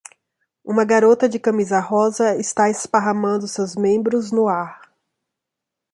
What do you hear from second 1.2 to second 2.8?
de camisa rosa está